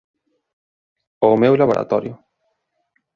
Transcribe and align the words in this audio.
Ao 1.25 1.33
meu 1.43 1.53
laboratorio. 1.61 2.13